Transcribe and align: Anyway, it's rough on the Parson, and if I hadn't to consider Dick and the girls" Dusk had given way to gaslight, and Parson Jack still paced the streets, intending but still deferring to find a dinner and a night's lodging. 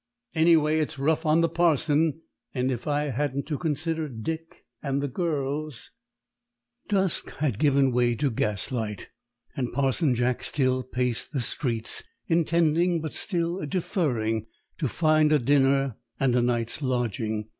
Anyway, 0.33 0.79
it's 0.79 0.97
rough 0.97 1.27
on 1.27 1.41
the 1.41 1.47
Parson, 1.47 2.21
and 2.55 2.71
if 2.71 2.87
I 2.87 3.09
hadn't 3.11 3.45
to 3.45 3.57
consider 3.59 4.09
Dick 4.09 4.65
and 4.81 4.99
the 4.99 5.07
girls" 5.07 5.91
Dusk 6.89 7.29
had 7.33 7.59
given 7.59 7.91
way 7.91 8.15
to 8.15 8.31
gaslight, 8.31 9.09
and 9.55 9.71
Parson 9.71 10.15
Jack 10.15 10.41
still 10.43 10.81
paced 10.81 11.33
the 11.33 11.39
streets, 11.41 12.01
intending 12.25 12.99
but 12.99 13.13
still 13.13 13.63
deferring 13.67 14.47
to 14.79 14.87
find 14.87 15.31
a 15.31 15.37
dinner 15.37 15.97
and 16.19 16.35
a 16.35 16.41
night's 16.41 16.81
lodging. 16.81 17.49